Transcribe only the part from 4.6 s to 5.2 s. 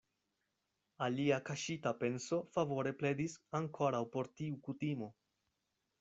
kutimo.